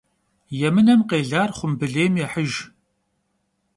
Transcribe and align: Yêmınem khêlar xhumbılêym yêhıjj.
Yêmınem 0.59 1.01
khêlar 1.09 1.49
xhumbılêym 1.57 2.13
yêhıjj. 2.19 2.55